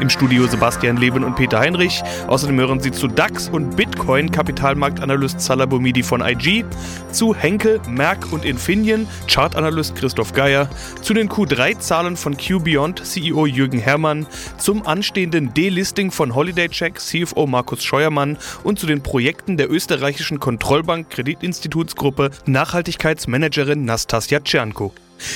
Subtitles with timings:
[0.00, 2.02] Im Studio Sebastian Leben und Peter Heinrich.
[2.26, 6.64] Außerdem hören Sie zu DAX und Bitcoin Kapitalmarktanalyst Salah Boumidi von IG,
[7.12, 10.68] zu Henkel, Merck und Infineon Chartanalyst Christoph Geier,
[11.02, 14.26] zu den Q3-Zahlen von QBeyond CEO Jürgen Herrmann,
[14.58, 20.40] zum anstehenden Delisting von Holiday Check CFO Markus Scheuermann und zu den Projekten der österreichischen
[20.40, 24.92] Kontrollbank Kreditinstitutsgruppe Nachhaltigkeitsmanagerin Nastasia Tschernko.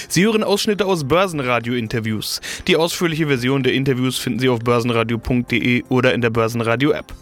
[0.08, 2.40] Sie hören Ausschnitte aus Börsenradio-Interviews.
[2.66, 7.12] Die ausführliche Version der Interviews finden Sie auf börsenradio.de oder in der Börsenradio-App.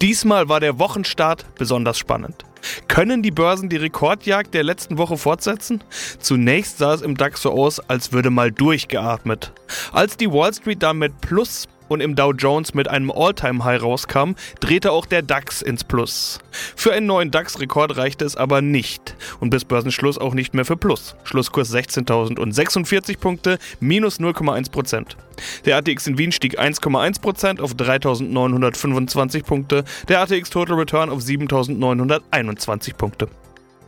[0.00, 2.44] Diesmal war der Wochenstart besonders spannend.
[2.88, 5.84] Können die Börsen die Rekordjagd der letzten Woche fortsetzen?
[6.18, 9.52] Zunächst sah es im DAX so aus, als würde mal durchgeatmet.
[9.92, 14.32] Als die Wall Street dann mit Plus und im Dow Jones mit einem All-Time-High rauskam,
[14.60, 16.40] drehte auch der DAX ins Plus.
[16.76, 20.76] Für einen neuen DAX-Rekord reichte es aber nicht und bis Börsenschluss auch nicht mehr für
[20.76, 21.16] Plus.
[21.24, 25.16] Schlusskurs 16.046 Punkte, minus 0,1%.
[25.64, 32.94] Der ATX in Wien stieg 1,1% auf 3.925 Punkte, der ATX Total Return auf 7.921
[32.94, 33.28] Punkte.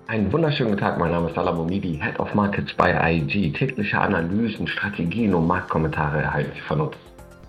[0.08, 3.50] Einen wunderschönen guten Tag, mein Name ist Salah Momidi, Head of Markets bei IG.
[3.52, 6.96] Tägliche Analysen, Strategien und Marktkommentare erhalten Sie von uns.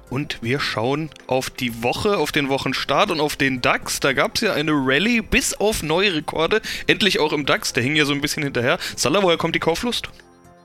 [0.09, 3.99] Und wir schauen auf die Woche, auf den Wochenstart und auf den DAX.
[3.99, 6.61] Da gab es ja eine Rallye bis auf neue Rekorde.
[6.87, 8.77] Endlich auch im DAX, der hing ja so ein bisschen hinterher.
[8.95, 10.09] Salah, woher kommt die Kauflust?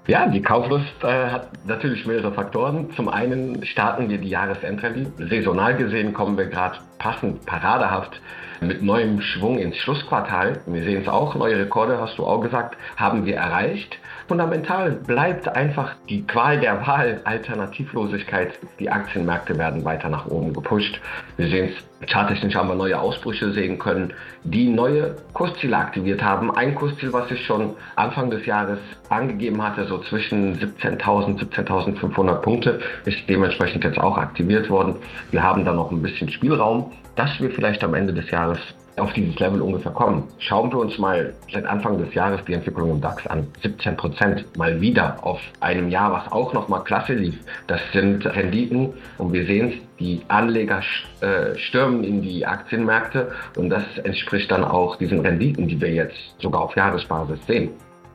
[0.08, 2.90] Ja, die Kauflust äh, hat natürlich mehrere Faktoren.
[2.96, 5.06] Zum einen starten wir die Jahresendrallye.
[5.30, 8.20] Saisonal gesehen kommen wir gerade passend, paradehaft
[8.62, 10.60] mit neuem Schwung ins Schlussquartal.
[10.66, 13.98] Wir sehen es auch, neue Rekorde, hast du auch gesagt, haben wir erreicht.
[14.28, 18.52] Fundamental bleibt einfach die Qual der Wahl, Alternativlosigkeit.
[18.78, 21.00] Die Aktienmärkte werden weiter nach oben gepusht.
[21.36, 24.12] Wir sehen es, charttechnisch haben wir neue Ausbrüche sehen können,
[24.44, 26.54] die neue Kursziele aktiviert haben.
[26.54, 28.78] Ein Kursziel, was ich schon Anfang des Jahres
[29.08, 34.96] angegeben hatte, so zwischen 17.000, 17.500 Punkte, ist dementsprechend jetzt auch aktiviert worden.
[35.32, 38.58] Wir haben da noch ein bisschen Spielraum dass wir vielleicht am Ende des Jahres
[38.96, 40.28] auf dieses Level ungefähr kommen.
[40.38, 43.46] Schauen wir uns mal seit Anfang des Jahres die Entwicklung im DAX an.
[43.62, 47.38] 17 Prozent mal wieder auf einem Jahr, was auch nochmal klasse lief.
[47.66, 50.82] Das sind Renditen und wir sehen es, die Anleger
[51.20, 56.18] äh, stürmen in die Aktienmärkte und das entspricht dann auch diesen Renditen, die wir jetzt
[56.38, 57.70] sogar auf Jahresbasis sehen.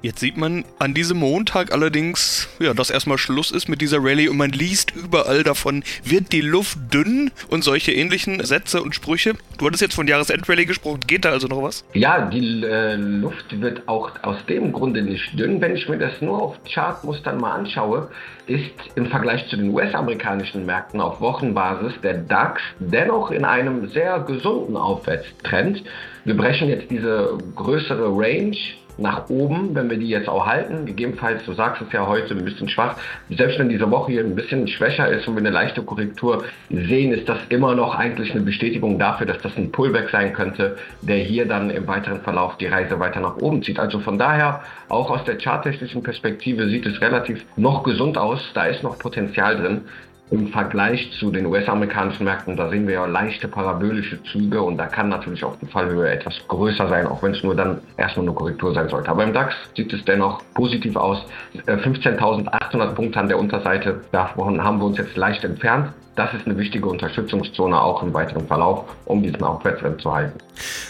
[0.07, 4.29] Jetzt sieht man an diesem Montag allerdings, ja, dass erstmal Schluss ist mit dieser Rallye
[4.29, 9.34] und man liest überall davon, wird die Luft dünn und solche ähnlichen Sätze und Sprüche.
[9.57, 11.84] Du hattest jetzt von Jahresendrallye gesprochen, geht da also noch was?
[11.94, 15.59] Ja, die äh, Luft wird auch aus dem Grunde nicht dünn.
[15.59, 18.09] Wenn ich mir das nur auf Chartmustern mal anschaue,
[18.45, 24.22] ist im Vergleich zu den US-amerikanischen Märkten auf Wochenbasis der DAX dennoch in einem sehr
[24.22, 25.84] gesunden Aufwärtstrend.
[26.24, 28.56] Wir brechen jetzt diese größere Range
[28.97, 30.85] nach oben, wenn wir die jetzt auch halten.
[30.85, 32.96] Gegebenenfalls, du sagst es ja heute, ein bisschen schwach.
[33.30, 37.13] Selbst wenn diese Woche hier ein bisschen schwächer ist und wir eine leichte Korrektur sehen,
[37.13, 41.18] ist das immer noch eigentlich eine Bestätigung dafür, dass das ein Pullback sein könnte, der
[41.18, 43.80] hier dann im weiteren Verlauf die Reise weiter nach oben zieht.
[43.80, 48.40] Also von daher, auch aus der charttechnischen Perspektive sieht es relativ noch gesund aus.
[48.53, 49.81] Da ist noch Potenzial drin
[50.29, 54.88] im Vergleich zu den US-amerikanischen Märkten, da sehen wir ja leichte parabolische Züge und da
[54.88, 58.35] kann natürlich auch die Fallhöhe etwas größer sein, auch wenn es nur dann erstmal eine
[58.35, 59.09] Korrektur sein sollte.
[59.09, 61.25] Aber im DAX sieht es dennoch positiv aus.
[61.65, 65.93] 15.800 äh, Punkte an der Unterseite, davon haben wir uns jetzt leicht entfernt.
[66.17, 70.39] Das ist eine wichtige Unterstützungszone auch im weiteren Verlauf, um diesen Aufwärtstrend zu halten.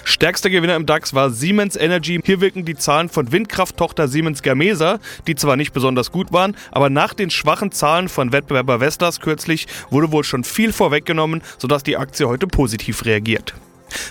[0.05, 2.21] Stärkster Gewinner im DAX war Siemens Energy.
[2.23, 6.89] Hier wirken die Zahlen von Windkrafttochter Siemens Gamesa, die zwar nicht besonders gut waren, aber
[6.89, 11.97] nach den schwachen Zahlen von Wettbewerber Vestas kürzlich wurde wohl schon viel vorweggenommen, sodass die
[11.97, 13.53] Aktie heute positiv reagiert.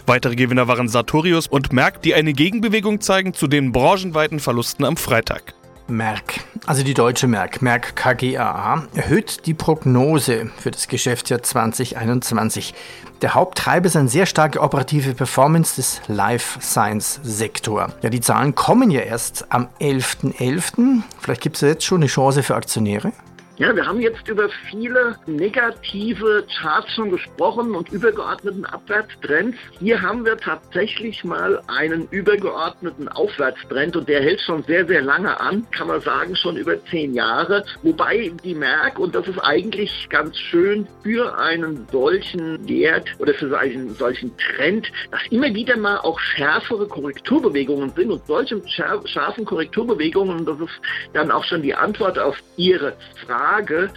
[0.04, 4.98] Weitere Gewinner waren Sartorius und Merck, die eine Gegenbewegung zeigen zu den branchenweiten Verlusten am
[4.98, 5.54] Freitag.
[5.88, 12.74] Merck, also die deutsche Merck, Merck KGaA, erhöht die Prognose für das Geschäftsjahr 2021.
[13.22, 17.88] Der Haupttreiber ist eine sehr starke operative Performance des Life Science Sektor.
[18.02, 20.34] Ja, die Zahlen kommen ja erst am 11.11.
[20.38, 21.02] .11.
[21.20, 23.12] Vielleicht gibt es ja jetzt schon eine Chance für Aktionäre.
[23.58, 29.56] Ja, wir haben jetzt über viele negative Charts schon gesprochen und übergeordneten Abwärtstrends.
[29.78, 35.40] Hier haben wir tatsächlich mal einen übergeordneten Aufwärtstrend und der hält schon sehr, sehr lange
[35.40, 37.64] an, kann man sagen, schon über zehn Jahre.
[37.82, 43.58] Wobei die Merck, und das ist eigentlich ganz schön für einen solchen Wert oder für
[43.58, 50.44] einen solchen Trend, dass immer wieder mal auch schärfere Korrekturbewegungen sind und solche scharfen Korrekturbewegungen,
[50.44, 50.78] das ist
[51.14, 52.92] dann auch schon die Antwort auf Ihre
[53.24, 53.90] Frage, Frage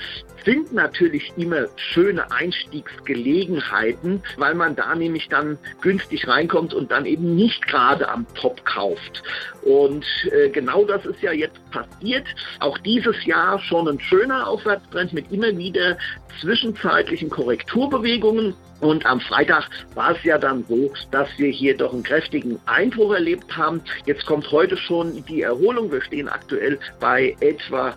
[0.45, 7.35] sind natürlich immer schöne Einstiegsgelegenheiten, weil man da nämlich dann günstig reinkommt und dann eben
[7.35, 9.23] nicht gerade am Top kauft.
[9.63, 12.25] Und äh, genau das ist ja jetzt passiert.
[12.59, 15.97] Auch dieses Jahr schon ein schöner Aufwärtstrend mit immer wieder
[16.41, 18.53] zwischenzeitlichen Korrekturbewegungen.
[18.81, 23.13] Und am Freitag war es ja dann so, dass wir hier doch einen kräftigen Einbruch
[23.13, 23.81] erlebt haben.
[24.05, 25.91] Jetzt kommt heute schon die Erholung.
[25.91, 27.95] Wir stehen aktuell bei etwa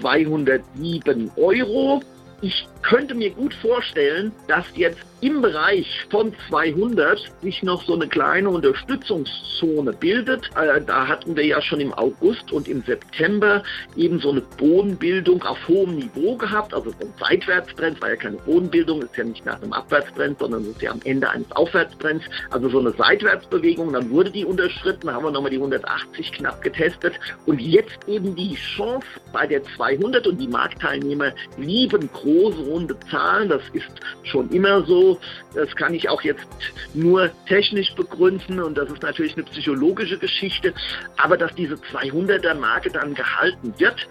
[0.00, 2.02] 207 Euro.
[2.42, 8.08] Ich könnte mir gut vorstellen, dass jetzt im Bereich von 200 sich noch so eine
[8.08, 10.50] kleine Unterstützungszone bildet.
[10.56, 13.62] Äh, da hatten wir ja schon im August und im September
[13.96, 18.36] eben so eine Bodenbildung auf hohem Niveau gehabt, also so ein Seitwärtstrend, war ja keine
[18.38, 22.68] Bodenbildung, ist ja nicht nach einem Abwärtstrend, sondern ist ja am Ende eines Aufwärtstrends, also
[22.68, 27.14] so eine Seitwärtsbewegung, dann wurde die unterschritten, haben wir nochmal die 180 knapp getestet
[27.46, 33.48] und jetzt eben die Chance bei der 200 und die Marktteilnehmer lieben große runde Zahlen,
[33.48, 33.90] das ist
[34.24, 35.09] schon immer so.
[35.54, 36.46] Das kann ich auch jetzt
[36.94, 40.74] nur technisch begründen und das ist natürlich eine psychologische Geschichte.
[41.16, 44.06] Aber dass diese 200er Marke dann gehalten wird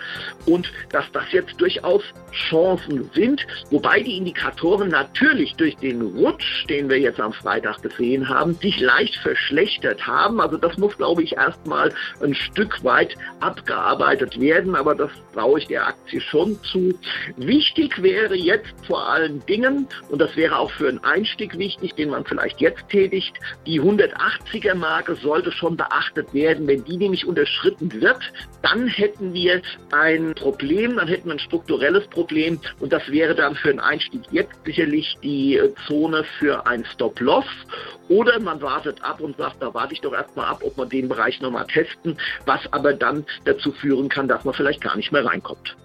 [0.46, 6.90] und dass das jetzt durchaus Chancen sind, wobei die Indikatoren natürlich durch den Rutsch, den
[6.90, 10.42] wir jetzt am Freitag gesehen haben, sich leicht verschlechtert haben.
[10.42, 15.68] Also das muss, glaube ich, erstmal ein Stück weit abgearbeitet werden, aber das traue ich
[15.68, 16.94] der Aktie schon zu.
[17.38, 22.10] Wichtig wäre jetzt vor allen Dingen, und das wäre auch für einen Einstieg wichtig, den
[22.10, 26.68] man vielleicht jetzt tätigt, die 180er Marke sollte schon beachtet werden.
[26.68, 28.20] Wenn die nämlich unterschritten wird,
[28.62, 33.56] dann hätten wir ein Problem, dann hätten wir ein strukturelles Problem und das wäre dann
[33.56, 37.46] für einen Einstieg jetzt sicherlich die Zone für ein Stop-Loss.
[38.08, 41.08] Oder man wartet ab und sagt, da warte ich doch erstmal ab, ob man den
[41.08, 45.26] Bereich nochmal testen, was aber dann dazu führen kann, dass man vielleicht gar nicht mehr
[45.26, 45.76] reinkommt.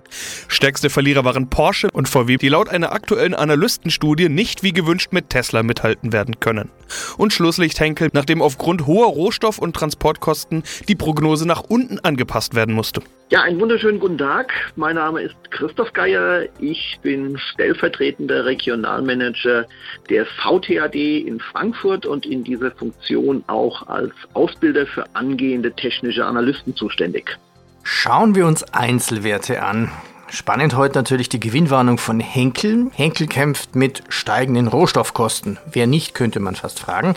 [0.49, 5.31] Stärkste Verlierer waren Porsche und VW, die laut einer aktuellen Analystenstudie nicht wie gewünscht mit
[5.31, 6.71] Tesla mithalten werden können.
[7.17, 12.75] Und Schlusslicht Henkel, nachdem aufgrund hoher Rohstoff- und Transportkosten die Prognose nach unten angepasst werden
[12.75, 13.03] musste.
[13.31, 14.53] Ja, einen wunderschönen guten Tag.
[14.77, 16.45] Mein Name ist Christoph Geier.
[16.61, 19.67] Ich bin stellvertretender Regionalmanager
[20.11, 26.77] der VTAD in Frankfurt und in dieser Funktion auch als Ausbilder für angehende technische Analysten
[26.77, 27.39] zuständig.
[27.85, 29.91] Schauen wir uns Einzelwerte an.
[30.31, 32.91] Spannend heute natürlich die Gewinnwarnung von Henkel.
[32.95, 35.59] Henkel kämpft mit steigenden Rohstoffkosten.
[35.71, 37.15] Wer nicht, könnte man fast fragen.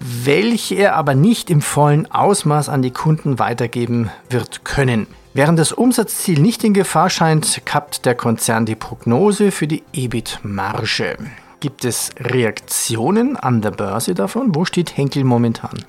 [0.00, 5.06] Welche er aber nicht im vollen Ausmaß an die Kunden weitergeben wird können.
[5.34, 11.18] Während das Umsatzziel nicht in Gefahr scheint, kappt der Konzern die Prognose für die EBIT-Marge.
[11.60, 14.54] Gibt es Reaktionen an der Börse davon?
[14.54, 15.84] Wo steht Henkel momentan?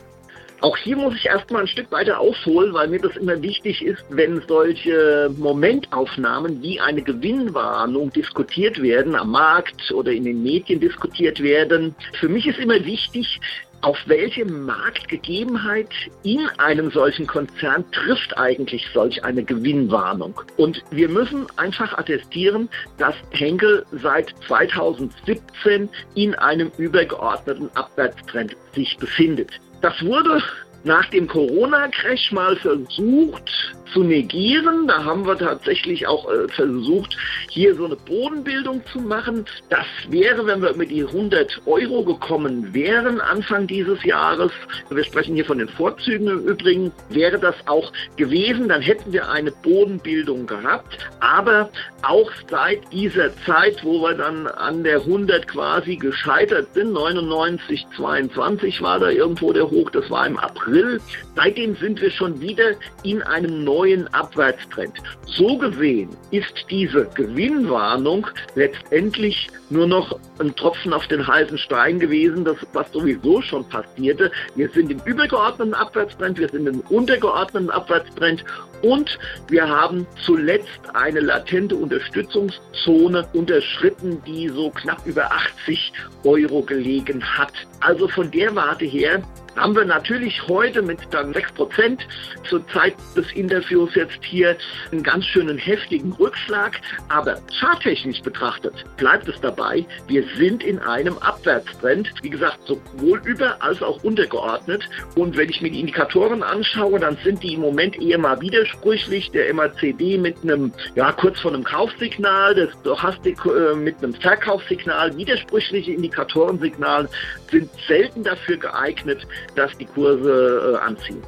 [0.62, 4.04] Auch hier muss ich erstmal ein Stück weiter ausholen, weil mir das immer wichtig ist,
[4.10, 11.44] wenn solche Momentaufnahmen wie eine Gewinnwarnung diskutiert werden, am Markt oder in den Medien diskutiert
[11.44, 11.94] werden.
[12.20, 13.40] Für mich ist immer wichtig,
[13.82, 15.90] auf welche Marktgegebenheit
[16.24, 20.42] in einem solchen Konzern trifft eigentlich solch eine Gewinnwarnung?
[20.58, 29.52] Und wir müssen einfach attestieren, dass Henkel seit 2017 in einem übergeordneten Abwärtstrend sich befindet.
[29.82, 30.42] Das wurde
[30.84, 34.88] nach dem Corona-Crash mal versucht zu negieren.
[34.88, 37.18] Da haben wir tatsächlich auch äh, versucht,
[37.50, 39.46] hier so eine Bodenbildung zu machen.
[39.70, 44.52] Das wäre, wenn wir über die 100 Euro gekommen wären Anfang dieses Jahres,
[44.90, 48.70] wir sprechen hier von den Vorzügen im Übrigen, wäre das auch gewesen.
[48.70, 50.98] Dann hätten wir eine Bodenbildung gehabt.
[51.20, 51.70] Aber
[52.04, 58.82] auch seit dieser Zeit, wo wir dann an der 100 quasi gescheitert sind, 99, 22
[58.82, 61.02] war da irgendwo der Hoch, das war im April.
[61.36, 62.72] Seitdem sind wir schon wieder
[63.04, 64.94] in einem neuen neuen Abwärtstrend.
[65.26, 72.44] So gesehen ist diese Gewinnwarnung letztendlich nur noch ein Tropfen auf den heißen Stein gewesen,
[72.44, 74.32] das, was sowieso schon passierte.
[74.56, 78.44] Wir sind im übergeordneten Abwärtstrend, wir sind im untergeordneten Abwärtstrend
[78.82, 79.20] und
[79.50, 85.94] wir haben zuletzt eine latente Unterstützungszone unterschritten, die so knapp über 80
[86.24, 87.54] Euro gelegen hat.
[87.82, 89.22] Also von der Warte her
[89.58, 92.08] haben wir natürlich heute mit dann 6 Prozent
[92.48, 94.56] zur Zeit des Interviews jetzt hier
[94.92, 96.80] einen ganz schönen heftigen Rückschlag.
[97.10, 102.12] Aber charttechnisch betrachtet bleibt es dabei, wir sind in einem Abwärtstrend.
[102.22, 104.88] Wie gesagt, sowohl über als auch untergeordnet.
[105.16, 109.32] Und wenn ich mir die Indikatoren anschaue, dann sind die im Moment eher mal widersprüchlich.
[109.32, 115.16] Der MACD mit einem, ja, kurz vor einem Kaufsignal, das Stochastik äh, mit einem Verkaufssignal,
[115.18, 117.10] widersprüchliche Indikatorensignale
[117.50, 119.26] sind selten dafür geeignet,
[119.56, 121.24] dass die Kurse äh, anziehen.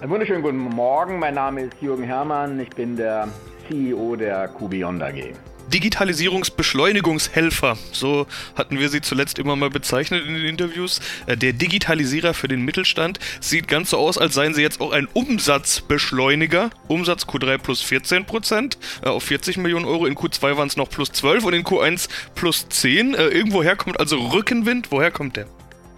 [0.00, 1.18] Einen wunderschönen guten Morgen.
[1.18, 2.58] Mein Name ist Jürgen Herrmann.
[2.58, 3.28] Ich bin der
[3.68, 5.34] CEO der QBeyond AG.
[5.70, 11.00] Digitalisierungsbeschleunigungshelfer, so hatten wir sie zuletzt immer mal bezeichnet in den Interviews.
[11.26, 14.90] Äh, der Digitalisierer für den Mittelstand sieht ganz so aus, als seien sie jetzt auch
[14.92, 16.70] ein Umsatzbeschleuniger.
[16.88, 20.90] Umsatz Q3 plus 14 Prozent äh, auf 40 Millionen Euro, in Q2 waren es noch
[20.90, 23.14] plus 12 und in Q1 plus 10.
[23.14, 25.46] Äh, irgendwoher kommt also Rückenwind, woher kommt der?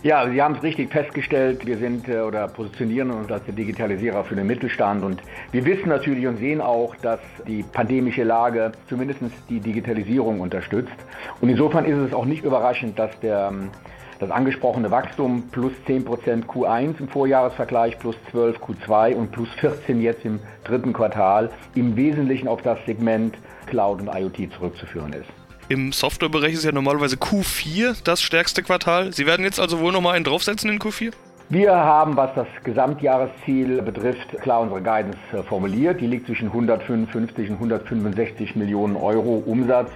[0.04, 1.64] Ja, Sie haben es richtig festgestellt.
[1.64, 5.04] Wir sind äh, oder positionieren uns als der Digitalisierer für den Mittelstand.
[5.04, 10.96] Und wir wissen natürlich und sehen auch, dass die pandemische Lage zumindest die Digitalisierung unterstützt.
[11.40, 13.70] Und insofern ist es auch nicht überraschend, dass der, ähm,
[14.18, 20.24] das angesprochene Wachstum plus 10% Q1 im Vorjahresvergleich, plus 12 Q2 und plus 14 jetzt
[20.24, 25.41] im dritten Quartal im Wesentlichen auf das Segment Cloud und IoT zurückzuführen ist.
[25.72, 29.14] Im Softwarebereich ist ja normalerweise Q4 das stärkste Quartal.
[29.14, 31.12] Sie werden jetzt also wohl nochmal einen draufsetzen in Q4?
[31.48, 36.02] Wir haben, was das Gesamtjahresziel betrifft, klar unsere Guidance äh, formuliert.
[36.02, 39.88] Die liegt zwischen 155 und 165 Millionen Euro Umsatz.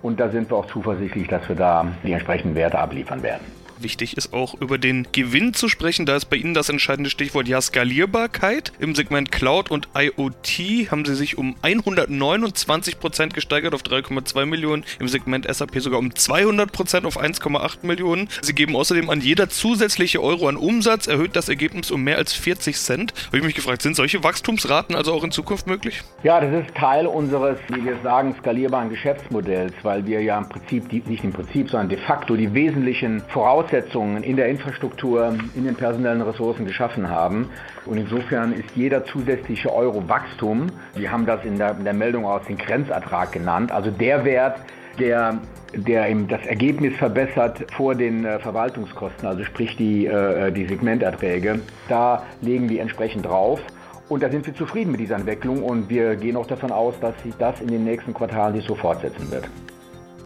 [0.00, 3.44] Und da sind wir auch zuversichtlich, dass wir da die entsprechenden Werte abliefern werden.
[3.80, 6.04] Wichtig ist auch über den Gewinn zu sprechen.
[6.04, 8.72] Da ist bei Ihnen das entscheidende Stichwort ja Skalierbarkeit.
[8.80, 14.84] Im Segment Cloud und IoT haben Sie sich um 129 Prozent gesteigert auf 3,2 Millionen.
[14.98, 18.28] Im Segment SAP sogar um 200 Prozent auf 1,8 Millionen.
[18.42, 22.32] Sie geben außerdem an jeder zusätzliche Euro an Umsatz erhöht das Ergebnis um mehr als
[22.32, 23.14] 40 Cent.
[23.28, 26.02] Habe ich mich gefragt, sind solche Wachstumsraten also auch in Zukunft möglich?
[26.24, 30.90] Ja, das ist Teil unseres, wie wir sagen, skalierbaren Geschäftsmodells, weil wir ja im Prinzip,
[31.08, 35.74] nicht im Prinzip, sondern de facto die wesentlichen Voraussetzungen Voraussetzungen in der Infrastruktur, in den
[35.74, 37.50] personellen Ressourcen geschaffen haben.
[37.84, 42.24] Und insofern ist jeder zusätzliche Euro Wachstum, wir haben das in der, in der Meldung
[42.24, 44.60] aus den Grenzertrag genannt, also der Wert,
[44.98, 45.38] der
[45.74, 51.60] der das Ergebnis verbessert vor den äh, Verwaltungskosten, also sprich die, äh, die Segmenterträge.
[51.90, 53.60] Da legen wir entsprechend drauf.
[54.08, 57.22] Und da sind wir zufrieden mit dieser Entwicklung und wir gehen auch davon aus, dass
[57.22, 59.44] sich das in den nächsten Quartalen sich so fortsetzen wird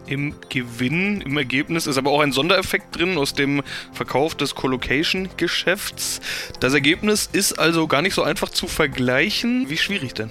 [0.07, 6.21] im Gewinn, im Ergebnis ist aber auch ein Sondereffekt drin aus dem Verkauf des Colocation-Geschäfts.
[6.61, 9.69] Das Ergebnis ist also gar nicht so einfach zu vergleichen.
[9.69, 10.31] Wie schwierig denn?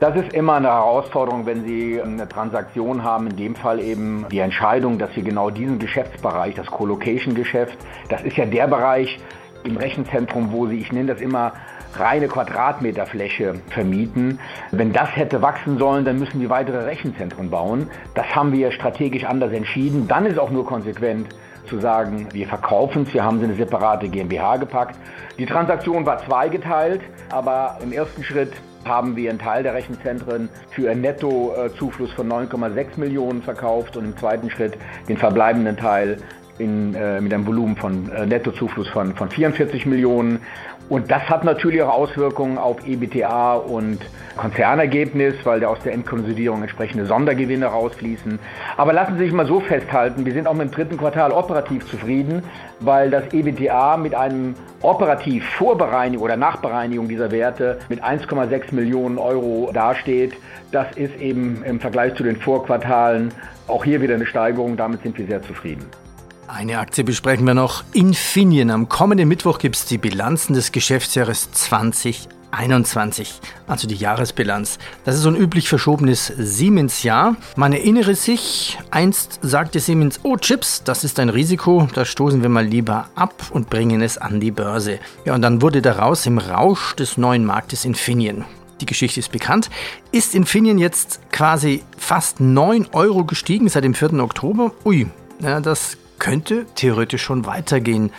[0.00, 4.38] Das ist immer eine Herausforderung, wenn Sie eine Transaktion haben, in dem Fall eben die
[4.38, 7.76] Entscheidung, dass Sie genau diesen Geschäftsbereich, das Colocation-Geschäft,
[8.08, 9.20] das ist ja der Bereich
[9.64, 11.52] im Rechenzentrum, wo Sie, ich nenne das immer
[11.98, 14.38] reine Quadratmeterfläche vermieten.
[14.70, 17.90] Wenn das hätte wachsen sollen, dann müssen wir weitere Rechenzentren bauen.
[18.14, 20.06] Das haben wir strategisch anders entschieden.
[20.08, 21.28] Dann ist auch nur konsequent
[21.66, 24.96] zu sagen, wir verkaufen es, wir haben sie in eine separate GmbH gepackt.
[25.38, 28.52] Die Transaktion war zweigeteilt, aber im ersten Schritt
[28.84, 34.16] haben wir einen Teil der Rechenzentren für einen Nettozufluss von 9,6 Millionen verkauft und im
[34.16, 34.76] zweiten Schritt
[35.08, 36.18] den verbleibenden Teil
[36.60, 40.40] in, äh, mit einem Volumen von äh, Nettozufluss von, von 44 Millionen.
[40.90, 44.00] Und das hat natürlich auch Auswirkungen auf EBTA und
[44.36, 48.40] Konzernergebnis, weil da aus der Endkonsolidierung entsprechende Sondergewinne rausfließen.
[48.76, 51.86] Aber lassen Sie sich mal so festhalten, wir sind auch mit dem dritten Quartal operativ
[51.86, 52.42] zufrieden,
[52.80, 59.70] weil das EBTA mit einem operativ Vorbereinigung oder Nachbereinigung dieser Werte mit 1,6 Millionen Euro
[59.72, 60.34] dasteht.
[60.72, 63.32] Das ist eben im Vergleich zu den Vorquartalen
[63.68, 64.76] auch hier wieder eine Steigerung.
[64.76, 65.86] Damit sind wir sehr zufrieden.
[66.52, 67.84] Eine Aktie besprechen wir noch.
[67.92, 68.70] Infineon.
[68.70, 74.80] Am kommenden Mittwoch gibt es die Bilanzen des Geschäftsjahres 2021, also die Jahresbilanz.
[75.04, 77.36] Das ist so ein üblich verschobenes Siemens-Jahr.
[77.54, 82.48] Man erinnere sich, einst sagte Siemens, oh Chips, das ist ein Risiko, da stoßen wir
[82.48, 84.98] mal lieber ab und bringen es an die Börse.
[85.24, 88.44] Ja, und dann wurde daraus im Rausch des neuen Marktes Infineon.
[88.80, 89.70] Die Geschichte ist bekannt.
[90.10, 94.14] Ist Infineon jetzt quasi fast 9 Euro gestiegen seit dem 4.
[94.14, 94.72] Oktober?
[94.84, 95.06] Ui,
[95.40, 98.12] ja, das könnte theoretisch schon weitergehen.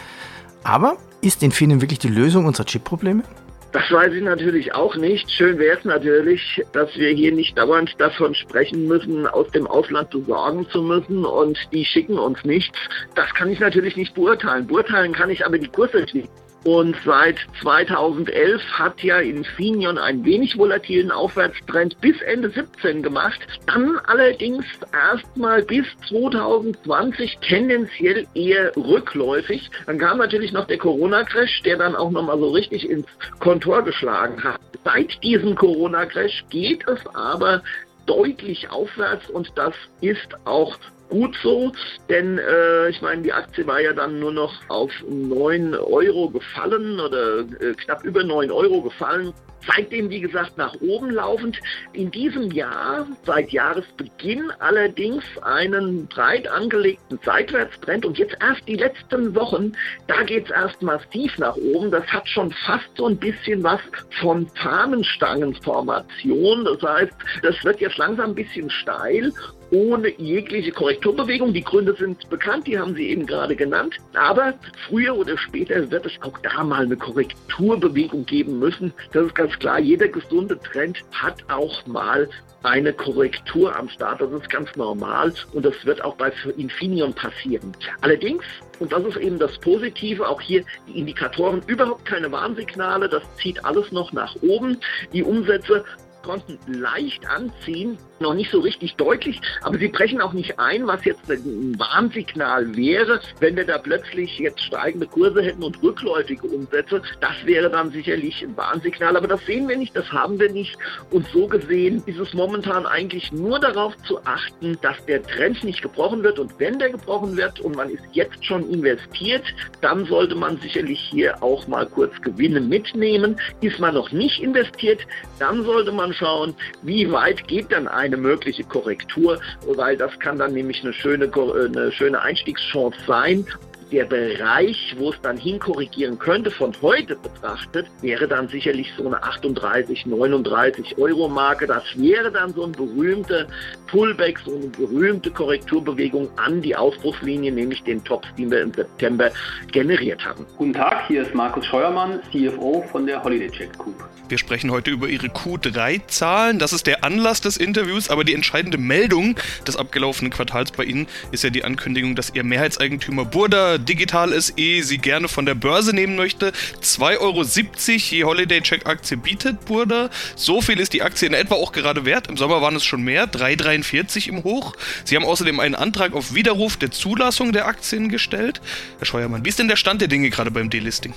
[0.63, 3.23] Aber ist Infineon wirklich die Lösung unserer Chip-Probleme?
[3.71, 5.31] Das weiß ich natürlich auch nicht.
[5.31, 10.09] Schön wäre es natürlich, dass wir hier nicht dauernd davon sprechen müssen, aus dem Ausland
[10.09, 12.77] besorgen zu müssen und die schicken uns nichts.
[13.15, 14.67] Das kann ich natürlich nicht beurteilen.
[14.67, 16.29] Beurteilen kann ich aber die Kursentwicklung.
[16.63, 23.39] Und seit 2011 hat ja Infineon einen wenig volatilen Aufwärtstrend bis Ende 17 gemacht.
[23.65, 29.71] Dann allerdings erstmal bis 2020 tendenziell eher rückläufig.
[29.87, 33.07] Dann kam natürlich noch der Corona-Crash, der dann auch nochmal so richtig ins
[33.39, 34.59] Kontor geschlagen hat.
[34.83, 37.63] Seit diesem Corona-Crash geht es aber
[38.05, 40.77] deutlich aufwärts und das ist auch
[41.11, 41.71] gut so,
[42.09, 46.99] denn äh, ich meine, die Aktie war ja dann nur noch auf 9 Euro gefallen
[46.99, 49.33] oder äh, knapp über 9 Euro gefallen
[49.67, 51.59] seitdem, wie gesagt, nach oben laufend.
[51.93, 59.35] In diesem Jahr, seit Jahresbeginn allerdings, einen breit angelegten Seitwärtstrend und jetzt erst die letzten
[59.35, 59.73] Wochen,
[60.07, 61.91] da geht es erst massiv nach oben.
[61.91, 63.81] Das hat schon fast so ein bisschen was
[64.19, 66.65] von Fahnenstangenformation.
[66.65, 67.13] Das heißt,
[67.43, 69.31] das wird jetzt langsam ein bisschen steil
[69.71, 71.53] ohne jegliche Korrekturbewegung.
[71.53, 73.95] Die Gründe sind bekannt, die haben Sie eben gerade genannt.
[74.13, 74.53] Aber
[74.87, 78.93] früher oder später wird es auch da mal eine Korrekturbewegung geben müssen.
[79.13, 79.79] Das ist ganz klar.
[79.79, 82.29] Jeder gesunde Trend hat auch mal
[82.63, 84.21] eine Korrektur am Start.
[84.21, 87.75] Das ist ganz normal und das wird auch bei Infineon passieren.
[88.01, 88.43] Allerdings,
[88.79, 93.63] und das ist eben das Positive, auch hier die Indikatoren überhaupt keine Warnsignale, das zieht
[93.65, 94.77] alles noch nach oben.
[95.13, 95.83] Die Umsätze
[96.23, 101.03] konnten leicht anziehen, noch nicht so richtig deutlich, aber sie brechen auch nicht ein, was
[101.05, 107.01] jetzt ein Warnsignal wäre, wenn wir da plötzlich jetzt steigende Kurse hätten und rückläufige Umsätze.
[107.19, 110.77] Das wäre dann sicherlich ein Warnsignal, aber das sehen wir nicht, das haben wir nicht.
[111.09, 115.81] Und so gesehen ist es momentan eigentlich nur darauf zu achten, dass der Trend nicht
[115.81, 119.43] gebrochen wird und wenn der gebrochen wird und man ist jetzt schon investiert,
[119.81, 123.39] dann sollte man sicherlich hier auch mal kurz Gewinne mitnehmen.
[123.61, 125.01] Ist man noch nicht investiert,
[125.39, 130.53] dann sollte man anschauen, wie weit geht dann eine mögliche Korrektur, weil das kann dann
[130.53, 133.45] nämlich eine schöne, eine schöne Einstiegschance sein
[133.91, 139.21] der Bereich, wo es dann hinkorrigieren könnte, von heute betrachtet, wäre dann sicherlich so eine
[139.21, 141.67] 38, 39 Euro Marke.
[141.67, 143.47] Das wäre dann so ein berühmter
[143.87, 149.29] Pullback, so eine berühmte Korrekturbewegung an die Ausbruchslinie, nämlich den Tops, den wir im September
[149.71, 150.45] generiert haben.
[150.57, 153.95] Guten Tag, hier ist Markus Scheuermann, CFO von der Holiday Check Group.
[154.29, 156.57] Wir sprechen heute über Ihre Q3-Zahlen.
[156.57, 159.35] Das ist der Anlass des Interviews, aber die entscheidende Meldung
[159.67, 164.53] des abgelaufenen Quartals bei Ihnen ist ja die Ankündigung, dass Ihr Mehrheitseigentümer Burda Digital SE
[164.83, 166.51] Sie gerne von der Börse nehmen möchte.
[166.81, 170.09] 2,70 Euro je Holiday Check Aktie bietet Burda.
[170.35, 172.27] So viel ist die Aktie in etwa auch gerade wert.
[172.27, 174.75] Im Sommer waren es schon mehr, 3,43 im Hoch.
[175.03, 178.61] Sie haben außerdem einen Antrag auf Widerruf der Zulassung der Aktien gestellt.
[178.99, 181.13] Herr Scheuermann, wie ist denn der Stand der Dinge gerade beim Delisting?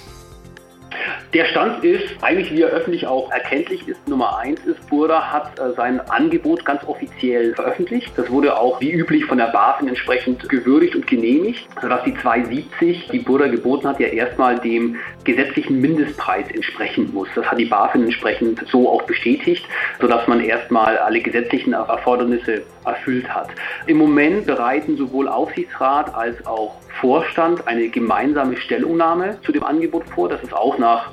[1.35, 5.59] Der Stand ist, eigentlich wie er öffentlich auch erkenntlich ist, Nummer eins ist, Burda hat
[5.59, 8.13] äh, sein Angebot ganz offiziell veröffentlicht.
[8.15, 13.09] Das wurde auch wie üblich von der BaFin entsprechend gewürdigt und genehmigt, sodass die 270,
[13.09, 14.95] die Burda geboten hat, ja erstmal dem
[15.25, 17.27] gesetzlichen Mindestpreis entsprechen muss.
[17.35, 19.67] Das hat die BaFin entsprechend so auch bestätigt,
[20.01, 23.49] sodass man erstmal alle gesetzlichen Erfordernisse erfüllt hat.
[23.89, 30.29] Im Moment bereiten sowohl Aufsichtsrat als auch Vorstand eine gemeinsame Stellungnahme zu dem Angebot vor.
[30.29, 31.11] Das ist auch nach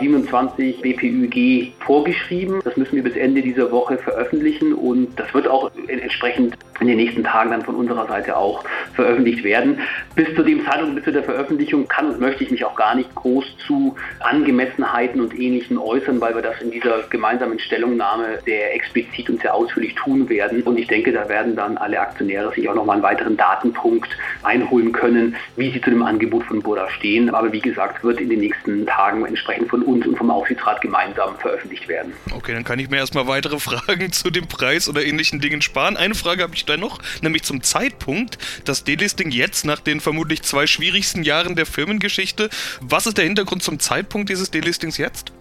[0.00, 2.60] 27 BPÜG vorgeschrieben.
[2.64, 6.96] Das müssen wir bis Ende dieser Woche veröffentlichen und das wird auch entsprechend in den
[6.96, 8.62] nächsten Tagen dann von unserer Seite auch
[8.94, 9.80] veröffentlicht werden.
[10.14, 12.94] Bis zu dem Zeitpunkt, bis zu der Veröffentlichung kann und möchte ich mich auch gar
[12.94, 18.74] nicht groß zu Angemessenheiten und Ähnlichem äußern, weil wir das in dieser gemeinsamen Stellungnahme sehr
[18.74, 20.62] explizit und sehr ausführlich tun werden.
[20.62, 24.92] Und ich denke, da werden dann alle Aktionäre sich auch nochmal einen weiteren Datenpunkt einholen
[24.92, 27.34] können, wie sie zu dem Angebot von Burda stehen.
[27.34, 31.36] Aber wie gesagt, wird in den nächsten Tagen entsprechend von uns und vom Aufsichtsrat gemeinsam
[31.38, 32.12] veröffentlicht werden.
[32.32, 35.96] Okay, dann kann ich mir erstmal weitere Fragen zu dem Preis oder ähnlichen Dingen sparen.
[35.96, 38.38] Eine Frage habe ich da noch, nämlich zum Zeitpunkt.
[38.64, 42.50] Das Delisting jetzt nach den vermutlich zwei schwierigsten Jahren der Firmengeschichte.
[42.80, 45.32] Was ist der Hintergrund zum Zeitpunkt dieses Delistings jetzt?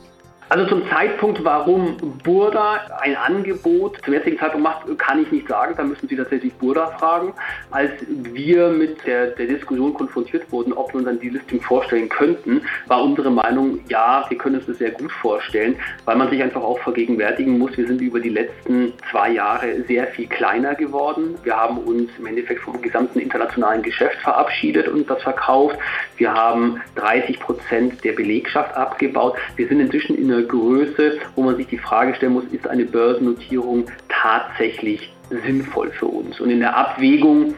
[0.50, 5.74] Also zum Zeitpunkt, warum Burda ein Angebot zum jetzigen Zeitpunkt macht, kann ich nicht sagen.
[5.76, 7.34] Da müssen Sie tatsächlich Burda fragen.
[7.70, 12.08] Als wir mit der, der Diskussion konfrontiert wurden, ob wir uns dann die Listing vorstellen
[12.08, 16.42] könnten, war unsere Meinung, ja, wir können uns das sehr gut vorstellen, weil man sich
[16.42, 21.36] einfach auch vergegenwärtigen muss, wir sind über die letzten zwei Jahre sehr viel kleiner geworden.
[21.44, 25.78] Wir haben uns im Endeffekt vom gesamten internationalen Geschäft verabschiedet und das verkauft.
[26.16, 29.36] Wir haben 30 Prozent der Belegschaft abgebaut.
[29.58, 32.86] Wir sind inzwischen in einer Größe, wo man sich die Frage stellen muss, ist eine
[32.86, 36.40] Börsennotierung tatsächlich sinnvoll für uns?
[36.40, 37.56] Und in der Abwägung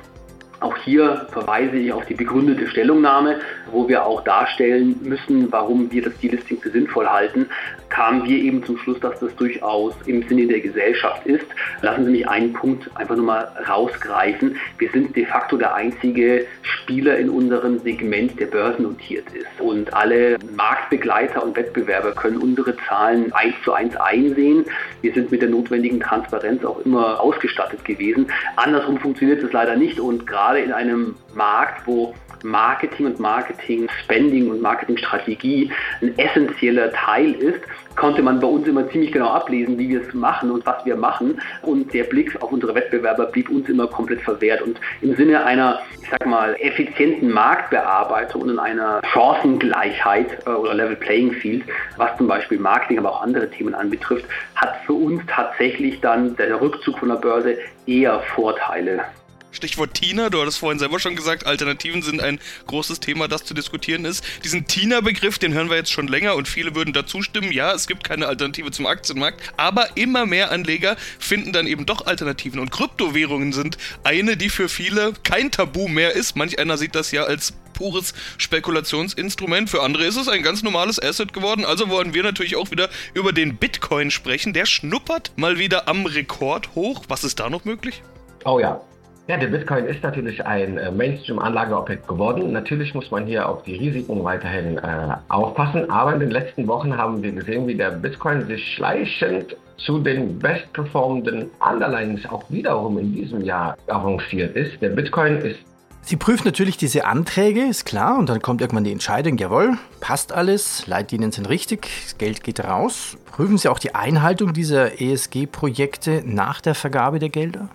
[0.61, 3.39] Auch hier verweise ich auf die begründete Stellungnahme,
[3.71, 7.47] wo wir auch darstellen müssen, warum wir das Delisting für sinnvoll halten,
[7.89, 11.45] kamen wir eben zum Schluss, dass das durchaus im Sinne der Gesellschaft ist.
[11.81, 14.57] Lassen Sie mich einen Punkt einfach nur mal rausgreifen.
[14.77, 19.59] Wir sind de facto der einzige Spieler in unserem Segment, der börsennotiert ist.
[19.59, 24.65] Und alle Marktbegleiter und Wettbewerber können unsere Zahlen eins zu eins einsehen.
[25.01, 28.27] Wir sind mit der notwendigen Transparenz auch immer ausgestattet gewesen.
[28.55, 34.61] Andersrum funktioniert es leider nicht und gerade in einem Markt, wo Marketing und Marketing-Spending und
[34.61, 35.71] Marketingstrategie
[36.01, 37.61] ein essentieller Teil ist,
[37.95, 40.95] konnte man bei uns immer ziemlich genau ablesen, wie wir es machen und was wir
[40.95, 41.39] machen.
[41.61, 44.61] Und der Blick auf unsere Wettbewerber blieb uns immer komplett verwehrt.
[44.61, 50.73] Und im Sinne einer, ich sag mal, effizienten Marktbearbeitung und in einer Chancengleichheit äh, oder
[50.73, 51.63] Level Playing Field,
[51.97, 54.25] was zum Beispiel Marketing, aber auch andere Themen anbetrifft,
[54.55, 59.03] hat für uns tatsächlich dann der Rückzug von der Börse eher Vorteile.
[59.51, 63.53] Stichwort Tina, du hattest vorhin selber schon gesagt, Alternativen sind ein großes Thema, das zu
[63.53, 64.23] diskutieren ist.
[64.43, 67.87] Diesen Tina-Begriff, den hören wir jetzt schon länger und viele würden dazu stimmen, ja, es
[67.87, 72.71] gibt keine Alternative zum Aktienmarkt, aber immer mehr Anleger finden dann eben doch Alternativen und
[72.71, 76.35] Kryptowährungen sind eine, die für viele kein Tabu mehr ist.
[76.35, 79.69] Manch einer sieht das ja als pures Spekulationsinstrument.
[79.69, 81.65] Für andere ist es ein ganz normales Asset geworden.
[81.65, 84.53] Also wollen wir natürlich auch wieder über den Bitcoin sprechen.
[84.53, 87.05] Der schnuppert mal wieder am Rekord hoch.
[87.07, 88.03] Was ist da noch möglich?
[88.45, 88.81] Oh ja,
[89.29, 92.51] ja, der Bitcoin ist natürlich ein äh, Mainstream-Anlageobjekt geworden.
[92.51, 94.81] Natürlich muss man hier auf die Risiken weiterhin äh,
[95.27, 99.99] aufpassen, aber in den letzten Wochen haben wir gesehen, wie der Bitcoin sich schleichend zu
[99.99, 104.81] den bestperformenden Underlines auch wiederum in diesem Jahr avanciert ist.
[104.81, 105.59] Der Bitcoin ist
[106.01, 110.31] Sie prüft natürlich diese Anträge, ist klar, und dann kommt irgendwann die Entscheidung, jawohl, passt
[110.31, 113.15] alles, Leitlinien sind richtig, das Geld geht raus.
[113.31, 117.69] Prüfen Sie auch die Einhaltung dieser ESG-Projekte nach der Vergabe der Gelder?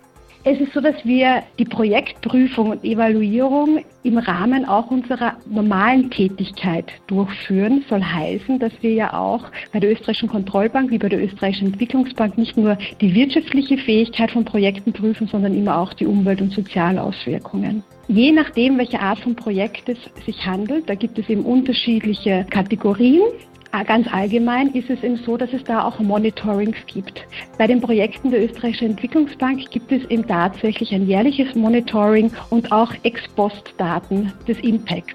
[0.46, 6.92] Es ist so, dass wir die Projektprüfung und Evaluierung im Rahmen auch unserer normalen Tätigkeit
[7.06, 7.82] durchführen.
[7.88, 12.36] Soll heißen, dass wir ja auch bei der österreichischen Kontrollbank wie bei der österreichischen Entwicklungsbank
[12.36, 17.82] nicht nur die wirtschaftliche Fähigkeit von Projekten prüfen, sondern immer auch die Umwelt- und Sozialauswirkungen.
[18.08, 23.22] Je nachdem, welche Art von Projekt es sich handelt, da gibt es eben unterschiedliche Kategorien.
[23.82, 27.26] Ganz allgemein ist es eben so, dass es da auch Monitorings gibt.
[27.58, 32.92] Bei den Projekten der Österreichischen Entwicklungsbank gibt es eben tatsächlich ein jährliches Monitoring und auch
[33.02, 35.14] Ex-Post-Daten des Impacts.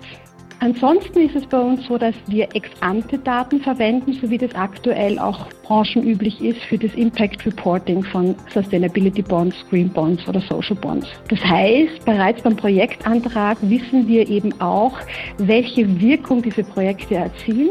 [0.61, 5.47] Ansonsten ist es bei uns so, dass wir Ex-ante-Daten verwenden, so wie das aktuell auch
[5.63, 11.07] branchenüblich ist für das Impact Reporting von Sustainability Bonds, Green Bonds oder Social Bonds.
[11.29, 14.97] Das heißt, bereits beim Projektantrag wissen wir eben auch,
[15.37, 17.69] welche Wirkung diese Projekte erzielen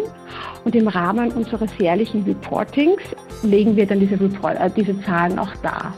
[0.64, 3.02] und im Rahmen unseres jährlichen Reportings
[3.42, 5.94] legen wir dann diese, Report, äh, diese Zahlen auch dar.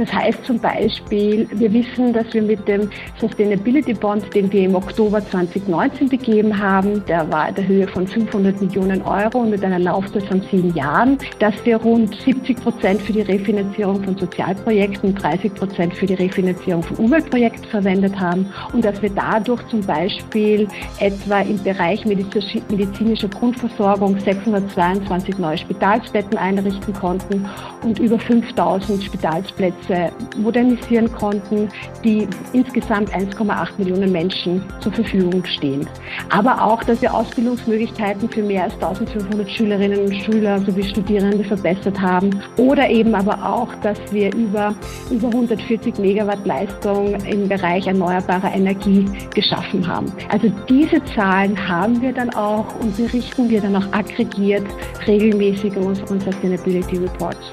[0.00, 2.88] Das heißt zum Beispiel, wir wissen, dass wir mit dem
[3.20, 8.06] Sustainability Bond, den wir im Oktober 2019 begeben haben, der war in der Höhe von
[8.06, 13.02] 500 Millionen Euro und mit einer Laufzeit von sieben Jahren, dass wir rund 70 Prozent
[13.02, 18.46] für die Refinanzierung von Sozialprojekten und 30 Prozent für die Refinanzierung von Umweltprojekten verwendet haben
[18.72, 20.66] und dass wir dadurch zum Beispiel
[20.98, 27.46] etwa im Bereich medizinischer Grundversorgung 622 neue Spitalsbetten einrichten konnten
[27.82, 29.89] und über 5000 Spitalsplätze
[30.36, 31.68] modernisieren konnten,
[32.04, 35.88] die insgesamt 1,8 Millionen Menschen zur Verfügung stehen.
[36.30, 42.00] Aber auch, dass wir Ausbildungsmöglichkeiten für mehr als 1500 Schülerinnen und Schüler sowie Studierende verbessert
[42.00, 44.74] haben oder eben aber auch, dass wir über,
[45.10, 50.12] über 140 Megawatt Leistung im Bereich erneuerbarer Energie geschaffen haben.
[50.30, 54.66] Also diese Zahlen haben wir dann auch und berichten wir dann auch aggregiert
[55.06, 57.52] regelmäßig in unseren Sustainability Reports.